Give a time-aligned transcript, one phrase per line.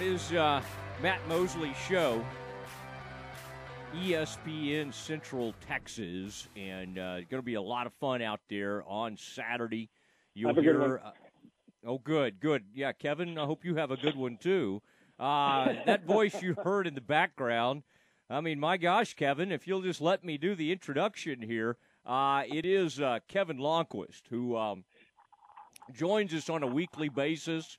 [0.00, 0.62] It is uh,
[1.02, 2.24] Matt Mosley Show,
[3.94, 9.18] ESPN Central Texas, and uh, going to be a lot of fun out there on
[9.18, 9.90] Saturday.
[10.32, 11.02] You'll hear.
[11.04, 11.10] Uh,
[11.84, 12.64] oh, good, good.
[12.74, 14.80] Yeah, Kevin, I hope you have a good one too.
[15.18, 17.82] Uh, that voice you heard in the background.
[18.30, 21.76] I mean, my gosh, Kevin, if you'll just let me do the introduction here,
[22.06, 24.84] uh, it is uh, Kevin Lonnquist who um,
[25.92, 27.76] joins us on a weekly basis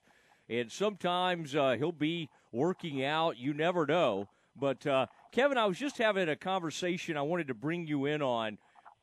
[0.52, 3.38] and sometimes uh, he'll be working out.
[3.38, 4.28] You never know.
[4.56, 7.16] But uh, Kevin, I was just having a conversation.
[7.16, 8.58] I wanted to bring you in on.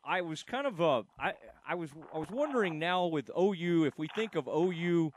[0.05, 1.33] I was kind of uh, I
[1.67, 5.13] I was I was wondering now with OU if we think of OU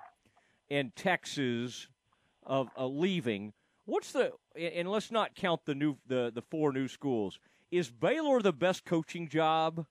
[0.70, 1.88] and Texas
[2.45, 3.53] of uh, leaving,
[3.86, 7.39] what's the and let's not count the new the the four new schools.
[7.72, 9.86] Is Baylor the best coaching job?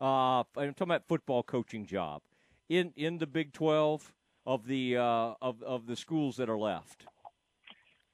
[0.00, 2.22] Uh, I'm talking about football coaching job
[2.68, 4.12] in in the Big Twelve
[4.46, 7.06] of the uh, of of the schools that are left?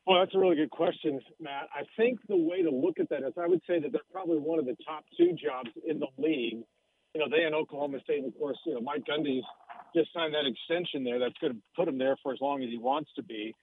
[0.06, 1.68] Well, that's a really good question, Matt.
[1.72, 4.38] I think the way to look at that is I would say that they're probably
[4.38, 6.64] one of the top two jobs in the league.
[7.14, 9.44] You know, they and Oklahoma State, of course, you know, Mike Gundy's
[9.94, 12.70] just signed that extension there that's going to put him there for as long as
[12.70, 13.54] he wants to be.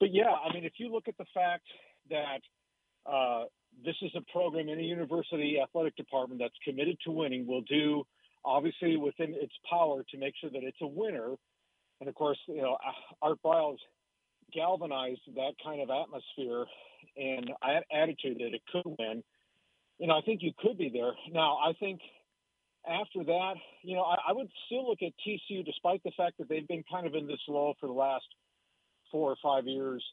[0.00, 1.64] But yeah, I mean, if you look at the fact
[2.10, 2.40] that
[3.06, 3.44] uh,
[3.84, 8.04] this is a program in a university athletic department that's committed to winning, will do
[8.44, 11.34] obviously within its power to make sure that it's a winner
[12.00, 13.78] and of course, you know, uh, Art Briles
[14.52, 16.66] galvanized that kind of atmosphere
[17.16, 17.50] and
[17.92, 19.22] attitude that it could win.
[19.98, 21.12] You know, I think you could be there.
[21.32, 22.00] Now, I think
[22.88, 26.48] after that, you know, I, I would still look at TCU, despite the fact that
[26.48, 28.24] they've been kind of in this lull for the last
[29.10, 30.04] four or five years.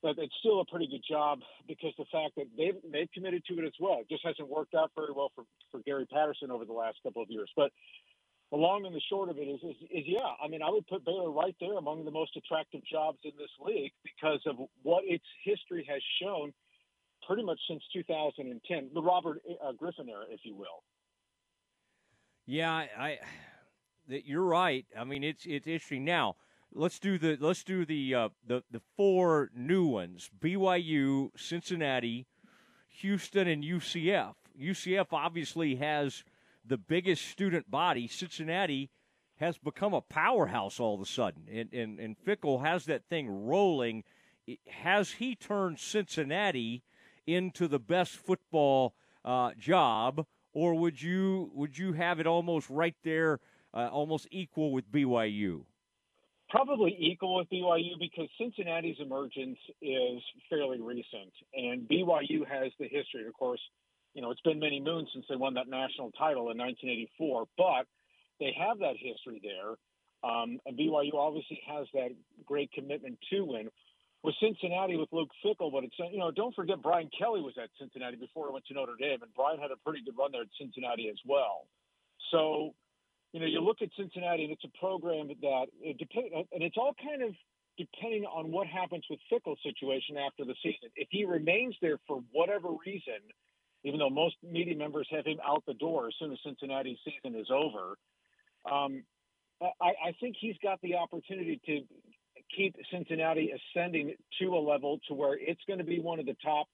[0.00, 3.58] But it's still a pretty good job because the fact that they've they've committed to
[3.58, 3.98] it as well.
[4.00, 7.20] It just hasn't worked out very well for, for Gary Patterson over the last couple
[7.20, 7.50] of years.
[7.56, 7.72] But
[8.50, 10.86] the long and the short of it is, is, is, yeah, I mean, I would
[10.86, 15.04] put Baylor right there among the most attractive jobs in this league because of what
[15.04, 16.52] its history has shown
[17.26, 20.82] pretty much since 2010, the Robert uh, Griffin era, if you will.
[22.46, 23.18] Yeah, I, I
[24.08, 24.86] you're right.
[24.98, 26.06] I mean, it's it's interesting.
[26.06, 26.36] Now,
[26.72, 32.26] let's do the let's do the uh, the the four new ones: BYU, Cincinnati,
[32.88, 34.34] Houston, and UCF.
[34.58, 36.24] UCF obviously has
[36.68, 38.90] the biggest student body, Cincinnati
[39.36, 43.28] has become a powerhouse all of a sudden, and and, and Fickell has that thing
[43.28, 44.04] rolling.
[44.66, 46.82] Has he turned Cincinnati
[47.26, 52.96] into the best football uh, job, or would you would you have it almost right
[53.04, 53.40] there,
[53.74, 55.64] uh, almost equal with BYU?
[56.50, 63.26] Probably equal with BYU because Cincinnati's emergence is fairly recent, and BYU has the history.
[63.26, 63.60] Of course,
[64.18, 67.86] you know, it's been many moons since they won that national title in 1984, but
[68.42, 69.78] they have that history there.
[70.26, 72.10] Um, and BYU obviously has that
[72.44, 73.70] great commitment to win.
[74.24, 77.70] With Cincinnati, with Luke Fickell, but it's you know don't forget Brian Kelly was at
[77.78, 80.42] Cincinnati before he went to Notre Dame, and Brian had a pretty good run there
[80.42, 81.68] at Cincinnati as well.
[82.32, 82.74] So,
[83.30, 86.74] you know, you look at Cincinnati, and it's a program that it depend, and it's
[86.76, 87.30] all kind of
[87.78, 90.90] depending on what happens with Fickell's situation after the season.
[90.96, 93.22] If he remains there for whatever reason,
[93.84, 97.38] even though most media members have him out the door as soon as Cincinnati's season
[97.38, 97.96] is over.
[98.70, 99.04] Um,
[99.60, 101.80] I, I think he's got the opportunity to
[102.56, 106.36] keep Cincinnati ascending to a level to where it's going to be one of the
[106.44, 106.66] top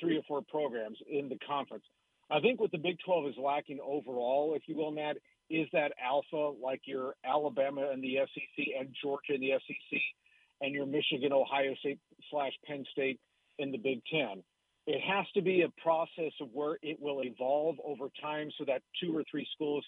[0.00, 1.84] three or four programs in the conference.
[2.30, 5.16] I think what the Big 12 is lacking overall, if you will, Matt,
[5.50, 10.00] is that alpha like your Alabama and the SEC and Georgia and the SEC
[10.60, 11.98] and your Michigan, Ohio State
[12.30, 13.20] slash Penn State
[13.58, 14.42] in the Big Ten
[14.86, 18.82] it has to be a process of where it will evolve over time so that
[19.02, 19.84] two or three schools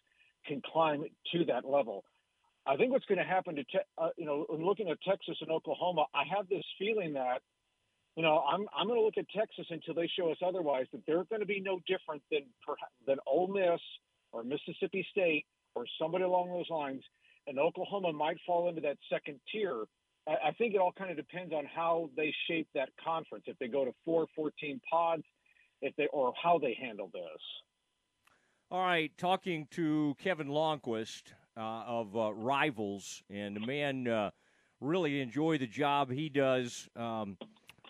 [0.46, 2.04] can climb to that level.
[2.66, 5.50] I think what's going to happen to, te- uh, you know, looking at Texas and
[5.50, 7.42] Oklahoma, I have this feeling that,
[8.16, 11.02] you know, I'm, I'm going to look at Texas until they show us otherwise, that
[11.06, 12.42] they're going to be no different than,
[13.06, 13.80] than Ole Miss
[14.32, 15.44] or Mississippi State
[15.74, 17.02] or somebody along those lines.
[17.46, 19.84] And Oklahoma might fall into that second tier
[20.26, 23.44] I think it all kind of depends on how they shape that conference.
[23.46, 25.22] If they go to four 14 pods,
[25.82, 27.22] if they or how they handle this.
[28.70, 34.30] All right, talking to Kevin Lonnquist uh, of uh, Rivals, and the man uh,
[34.80, 37.36] really enjoy the job he does um,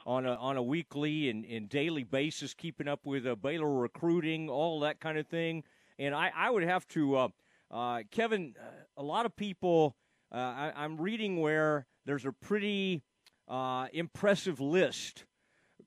[0.04, 4.50] on a on a weekly and, and daily basis, keeping up with uh, Baylor recruiting,
[4.50, 5.64] all that kind of thing.
[5.98, 7.28] And I, I would have to, uh,
[7.70, 8.54] uh, Kevin,
[8.98, 9.96] a lot of people.
[10.30, 13.02] I, I'm reading where there's a pretty
[13.48, 15.24] uh, impressive list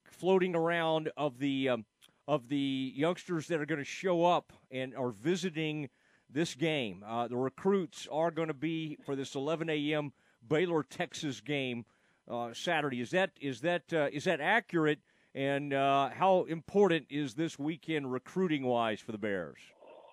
[0.03, 1.85] floating around of the um,
[2.27, 5.89] of the youngsters that are going to show up and are visiting
[6.29, 7.03] this game.
[7.07, 10.13] Uh, the recruits are going to be for this 11 a.m.
[10.47, 11.85] Baylor Texas game.
[12.29, 13.01] uh, Saturday.
[13.01, 14.99] Is that is that uh, is that accurate?
[15.35, 19.57] And uh, how important is this weekend recruiting wise for the Bears?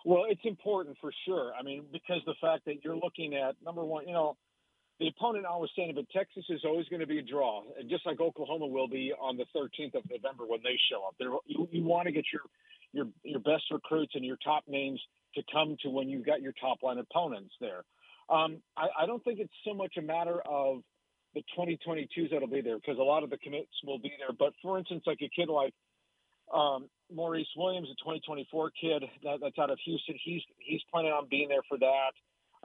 [0.05, 1.52] Well, it's important for sure.
[1.59, 4.37] I mean, because the fact that you're looking at number one, you know,
[4.99, 8.21] the opponent notwithstanding, but Texas is always going to be a draw, and just like
[8.21, 11.15] Oklahoma will be on the 13th of November when they show up.
[11.19, 12.43] There, you, you want to get your
[12.93, 15.01] your your best recruits and your top names
[15.35, 17.85] to come to when you've got your top line opponents there.
[18.31, 20.83] Um, I, I don't think it's so much a matter of
[21.35, 24.35] the 2022s that'll be there because a lot of the commits will be there.
[24.37, 25.75] But for instance, like a kid like
[26.53, 31.29] um, Maurice Williams, a 2024 kid that, that's out of Houston, he's he's planning on
[31.29, 32.13] being there for that.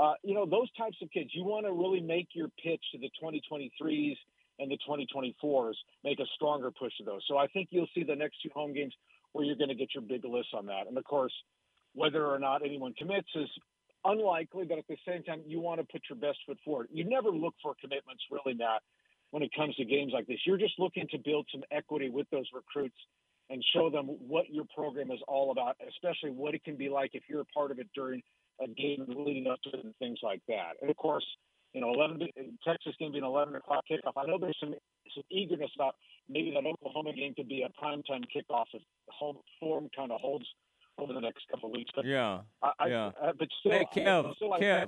[0.01, 2.97] Uh, you know, those types of kids, you want to really make your pitch to
[2.97, 4.15] the 2023s
[4.57, 7.21] and the 2024s, make a stronger push to those.
[7.27, 8.95] So I think you'll see the next two home games
[9.33, 10.87] where you're going to get your big list on that.
[10.87, 11.33] And of course,
[11.93, 13.47] whether or not anyone commits is
[14.03, 16.87] unlikely, but at the same time, you want to put your best foot forward.
[16.91, 18.81] You never look for commitments, really, Matt,
[19.29, 20.39] when it comes to games like this.
[20.47, 22.97] You're just looking to build some equity with those recruits
[23.51, 27.11] and show them what your program is all about, especially what it can be like
[27.13, 28.23] if you're a part of it during
[28.63, 30.73] a game leading up to it and things like that.
[30.81, 31.25] And of course,
[31.73, 32.27] you know, 11
[32.65, 34.13] Texas game being 11 o'clock kickoff.
[34.17, 34.73] I know there's some
[35.15, 35.95] some eagerness about
[36.29, 40.45] maybe that Oklahoma game could be a primetime kickoff if home form kind of holds
[40.97, 41.91] over the next couple of weeks.
[41.95, 43.11] But yeah, I, yeah.
[43.21, 44.87] I, but still, hey, Kev, still like Kev,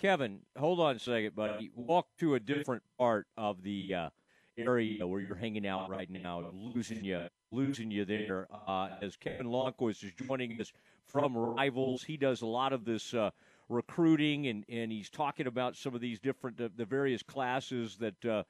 [0.00, 1.70] Kevin, hold on a second, buddy.
[1.74, 4.08] Walk to a different part of the uh,
[4.56, 6.50] area where you're hanging out right now.
[6.52, 8.48] Losing you, losing you there.
[8.66, 10.72] Uh, as Kevin Lonnquist is joining us
[11.06, 13.14] from Rivals, he does a lot of this.
[13.14, 13.30] Uh,
[13.68, 18.24] recruiting and, and he's talking about some of these different the, the various classes that
[18.24, 18.42] uh,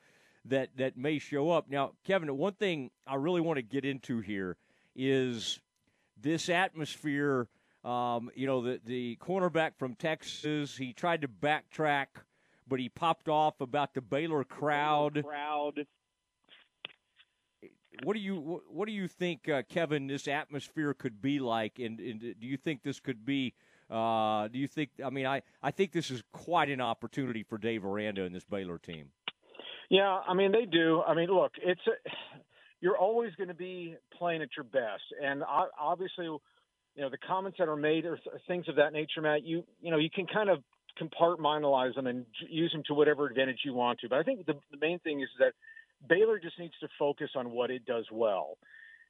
[0.44, 1.70] that that may show up.
[1.70, 4.56] Now, Kevin, one thing I really want to get into here
[4.94, 5.60] is
[6.20, 7.48] this atmosphere.
[7.84, 12.06] Um, you know, the the cornerback from Texas, he tried to backtrack,
[12.68, 15.24] but he popped off about the Baylor crowd.
[15.24, 15.86] Crowd.
[18.04, 20.06] What do you what do you think, uh, Kevin?
[20.06, 23.54] This atmosphere could be like, and, and do you think this could be?
[23.90, 24.90] Uh, do you think?
[25.04, 28.44] I mean, I I think this is quite an opportunity for Dave Aranda and this
[28.44, 29.10] Baylor team.
[29.90, 31.02] Yeah, I mean they do.
[31.02, 32.10] I mean, look, it's a,
[32.80, 35.42] you're always going to be playing at your best, and
[35.78, 36.40] obviously, you
[36.96, 38.18] know, the comments that are made or
[38.48, 39.44] things of that nature, Matt.
[39.44, 40.62] You you know, you can kind of
[41.00, 44.08] compartmentalize them and use them to whatever advantage you want to.
[44.08, 45.52] But I think the, the main thing is that
[46.08, 48.58] Baylor just needs to focus on what it does well.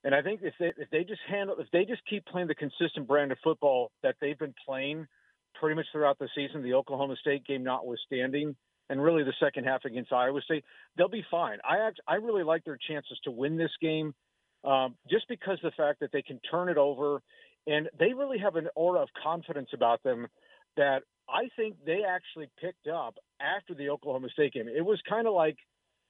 [0.05, 2.55] And I think if they if they just handle if they just keep playing the
[2.55, 5.07] consistent brand of football that they've been playing
[5.55, 8.57] pretty much throughout the season, the Oklahoma State game notwithstanding,
[8.89, 10.65] and really the second half against Iowa State,
[10.97, 11.59] they'll be fine.
[11.69, 14.15] I act, I really like their chances to win this game,
[14.65, 17.23] um, just because the fact that they can turn it over,
[17.67, 20.27] and they really have an aura of confidence about them
[20.77, 24.69] that I think they actually picked up after the Oklahoma State game.
[24.69, 25.57] It was kind of like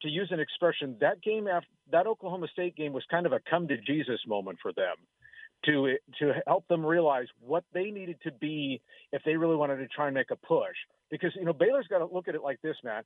[0.03, 3.41] to use an expression, that game after that Oklahoma State game was kind of a
[3.49, 4.95] come to Jesus moment for them
[5.65, 8.81] to to help them realize what they needed to be
[9.13, 10.77] if they really wanted to try and make a push.
[11.11, 13.05] Because you know Baylor's got to look at it like this, Matt.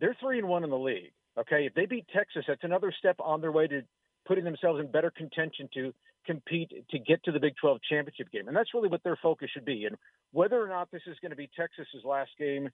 [0.00, 1.12] They're three and one in the league.
[1.38, 3.82] Okay, if they beat Texas, that's another step on their way to
[4.26, 5.92] putting themselves in better contention to
[6.26, 9.50] compete to get to the Big 12 championship game, and that's really what their focus
[9.52, 9.84] should be.
[9.84, 9.96] And
[10.32, 12.68] whether or not this is going to be Texas's last game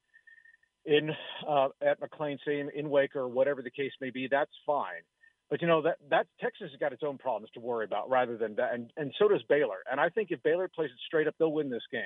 [0.89, 1.11] in
[1.47, 5.03] uh, at McLane Stadium in Waco or whatever the case may be, that's fine.
[5.51, 8.37] But you know that that Texas has got its own problems to worry about rather
[8.37, 9.79] than that, and and so does Baylor.
[9.91, 12.03] And I think if Baylor plays it straight up, they'll win this game.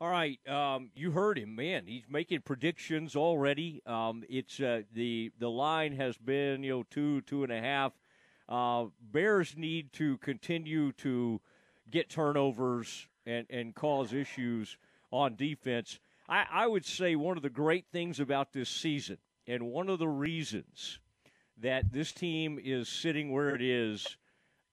[0.00, 1.86] All right, um, you heard him, man.
[1.86, 3.82] He's making predictions already.
[3.84, 7.92] Um, it's uh, the the line has been you know two two and a half.
[8.48, 11.40] Uh, Bears need to continue to
[11.90, 14.76] get turnovers and and cause issues
[15.10, 15.98] on defense.
[16.30, 19.18] I, I would say one of the great things about this season,
[19.48, 21.00] and one of the reasons
[21.58, 24.16] that this team is sitting where it is,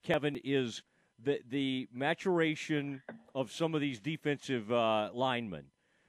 [0.04, 0.82] Kevin, is
[1.22, 3.02] the the maturation
[3.34, 5.64] of some of these defensive uh, linemen,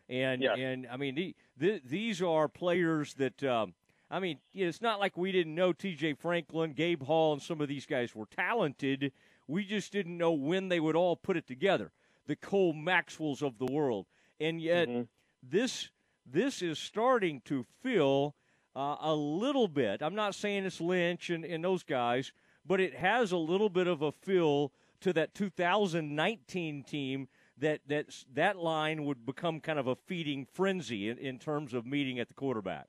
[0.07, 3.43] and and I mean the, the, these are players that.
[3.43, 3.73] Um,
[4.11, 6.15] I mean, it's not like we didn't know T.J.
[6.15, 9.11] Franklin, Gabe Hall, and some of these guys were talented.
[9.47, 11.91] We just didn't know when they would all put it together.
[12.25, 14.07] The Cole Maxwells of the world,
[14.39, 15.01] and yet mm-hmm
[15.43, 15.89] this
[16.25, 18.35] this is starting to feel
[18.75, 20.01] uh, a little bit.
[20.01, 22.31] I'm not saying it's Lynch and, and those guys,
[22.65, 27.27] but it has a little bit of a feel to that 2019 team
[27.57, 31.85] that that that line would become kind of a feeding frenzy in, in terms of
[31.85, 32.87] meeting at the quarterback.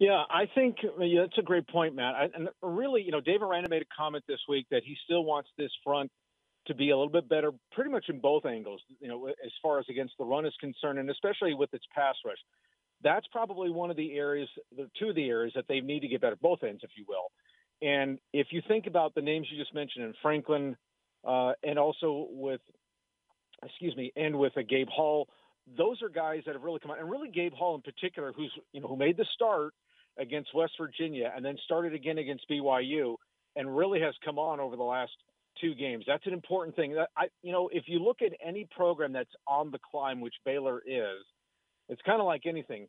[0.00, 2.14] Yeah, I think yeah, that's a great point, Matt.
[2.14, 5.24] I, and really, you know, David Aranda made a comment this week that he still
[5.24, 6.10] wants this front
[6.66, 8.80] to be a little bit better, pretty much in both angles.
[9.00, 12.14] You know, as far as against the run is concerned, and especially with its pass
[12.24, 12.38] rush.
[13.02, 16.08] that's probably one of the areas, the two of the areas that they need to
[16.08, 17.30] get better, both ends, if you will.
[17.82, 20.76] And if you think about the names you just mentioned, in Franklin,
[21.26, 22.60] uh, and also with,
[23.62, 25.28] excuse me, and with a Gabe Hall,
[25.76, 28.52] those are guys that have really come out, and really Gabe Hall in particular, who's
[28.72, 29.72] you know who made the start
[30.18, 33.16] against West Virginia and then started again against BYU,
[33.56, 35.12] and really has come on over the last
[35.60, 36.04] two games.
[36.06, 36.94] That's an important thing.
[36.94, 40.34] That I, you know, if you look at any program that's on the climb, which
[40.44, 41.24] Baylor is,
[41.88, 42.86] it's kind of like anything.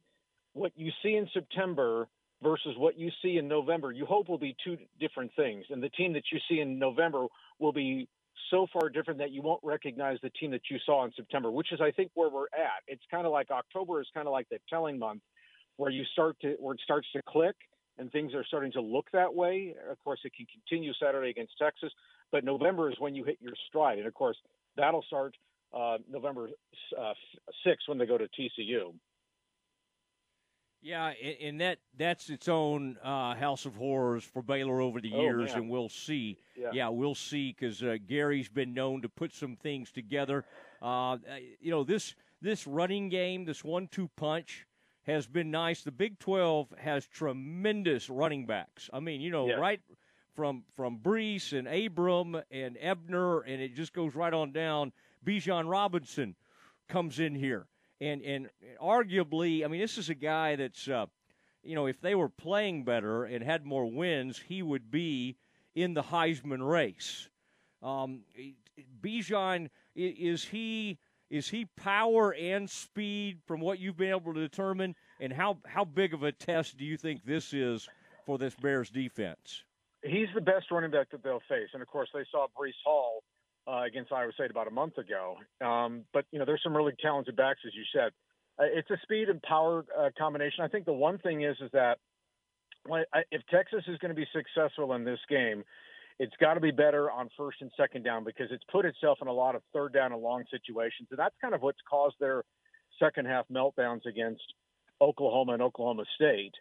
[0.54, 2.08] What you see in September
[2.42, 5.66] versus what you see in November, you hope will be two different things.
[5.70, 7.26] And the team that you see in November
[7.60, 8.08] will be
[8.52, 11.72] so far different that you won't recognize the team that you saw in September, which
[11.72, 12.84] is, I think, where we're at.
[12.88, 15.22] It's kind of like October is kind of like the telling month
[15.78, 17.56] where you start to where it starts to click
[17.98, 19.76] and things are starting to look that way.
[19.90, 21.92] Of course, it can continue Saturday against Texas,
[22.32, 24.38] but November is when you hit your stride, and of course
[24.78, 25.36] that'll start
[25.74, 26.50] uh, November
[26.98, 27.14] uh,
[27.66, 28.94] 6th when they go to TCU.
[30.82, 35.22] Yeah, and that that's its own uh, house of horrors for Baylor over the oh,
[35.22, 35.64] years, man.
[35.64, 36.38] and we'll see.
[36.56, 40.46] Yeah, yeah we'll see because uh, Gary's been known to put some things together.
[40.84, 41.18] Uh,
[41.60, 44.68] you know this this running game, this one-two punch
[45.08, 45.82] has been nice.
[45.82, 48.88] The Big 12 has tremendous running backs.
[48.94, 49.56] I mean, you know, yeah.
[49.56, 49.82] right
[50.36, 54.92] from from Breece and Abram and Ebner, and it just goes right on down.
[55.26, 56.36] Bijan Robinson
[56.88, 57.68] comes in here,
[58.00, 58.50] and and
[58.82, 61.06] arguably, I mean, this is a guy that's, uh,
[61.64, 65.38] you know, if they were playing better and had more wins, he would be
[65.74, 67.30] in the Heisman race.
[67.82, 68.22] Um,
[69.02, 71.00] Bijan is he
[71.30, 74.96] is he power and speed from what you've been able to determine?
[75.20, 77.90] And how, how big of a test do you think this is
[78.26, 79.64] for this Bears defense?
[80.06, 81.70] He's the best running back that they'll face.
[81.74, 83.24] And of course, they saw Breece Hall
[83.68, 85.38] uh, against Iowa State about a month ago.
[85.66, 88.12] Um, but, you know, there's some really talented backs, as you said.
[88.60, 90.64] Uh, it's a speed and power uh, combination.
[90.64, 91.98] I think the one thing is, is that
[93.32, 95.64] if Texas is going to be successful in this game,
[96.20, 99.28] it's got to be better on first and second down because it's put itself in
[99.28, 101.08] a lot of third down and long situations.
[101.10, 102.44] And that's kind of what's caused their
[103.00, 104.44] second half meltdowns against
[105.02, 106.54] Oklahoma and Oklahoma State.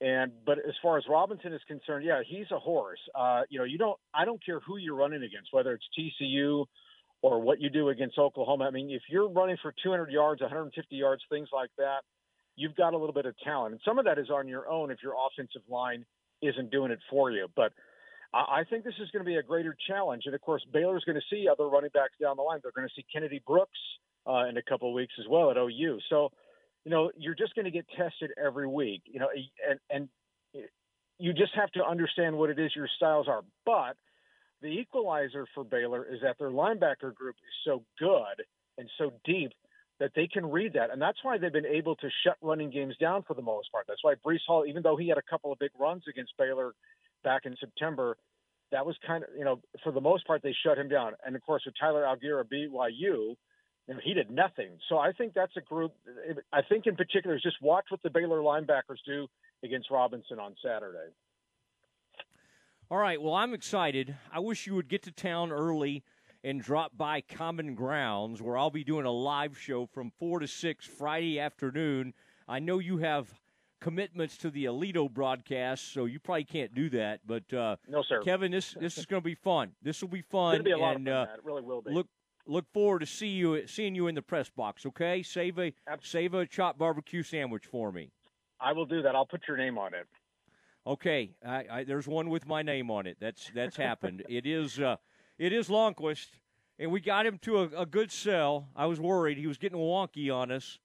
[0.00, 2.98] And but as far as Robinson is concerned, yeah, he's a horse.
[3.14, 3.98] Uh, you know, you don't.
[4.12, 6.66] I don't care who you're running against, whether it's TCU
[7.22, 8.64] or what you do against Oklahoma.
[8.64, 12.00] I mean, if you're running for 200 yards, 150 yards, things like that,
[12.56, 14.90] you've got a little bit of talent, and some of that is on your own
[14.90, 16.04] if your offensive line
[16.42, 17.46] isn't doing it for you.
[17.54, 17.72] But
[18.34, 20.24] I think this is going to be a greater challenge.
[20.26, 22.58] And of course, Baylor's going to see other running backs down the line.
[22.62, 23.78] They're going to see Kennedy Brooks
[24.26, 26.00] uh, in a couple of weeks as well at OU.
[26.10, 26.30] So,
[26.84, 29.28] you know, you're just going to get tested every week, you know,
[29.68, 30.08] and, and
[31.18, 33.42] you just have to understand what it is your styles are.
[33.64, 33.96] But
[34.60, 38.44] the equalizer for Baylor is that their linebacker group is so good
[38.78, 39.52] and so deep
[40.00, 40.90] that they can read that.
[40.90, 43.86] And that's why they've been able to shut running games down for the most part.
[43.86, 46.74] That's why Breece Hall, even though he had a couple of big runs against Baylor
[47.22, 48.16] back in September,
[48.72, 51.12] that was kind of, you know, for the most part, they shut him down.
[51.24, 53.36] And of course, with Tyler Allgeier of BYU,
[53.88, 54.70] you know, he did nothing.
[54.88, 55.92] So I think that's a group.
[56.52, 59.26] I think in particular is just watch what the Baylor linebackers do
[59.62, 61.10] against Robinson on Saturday.
[62.90, 63.20] All right.
[63.20, 64.14] Well, I'm excited.
[64.32, 66.02] I wish you would get to town early
[66.42, 70.46] and drop by Common Grounds, where I'll be doing a live show from 4 to
[70.46, 72.12] 6 Friday afternoon.
[72.46, 73.32] I know you have
[73.80, 77.20] commitments to the Alito broadcast, so you probably can't do that.
[77.26, 79.72] But uh, no, sir, Kevin, this this is going to be fun.
[79.82, 80.56] This will be fun.
[80.56, 81.34] It's going to be a lot and, of fun.
[81.34, 81.92] Uh, it really will be.
[81.92, 82.08] Look
[82.46, 84.86] look forward to see you seeing you in the press box.
[84.86, 85.72] Okay, save a
[86.02, 88.10] save a chopped barbecue sandwich for me.
[88.60, 89.14] I will do that.
[89.14, 90.06] I'll put your name on it.
[90.86, 93.16] Okay, I, I, there's one with my name on it.
[93.20, 94.22] That's that's happened.
[94.28, 94.96] it is uh,
[95.38, 96.28] it is Lonnquist,
[96.78, 98.68] and we got him to a, a good sell.
[98.76, 100.78] I was worried he was getting wonky on us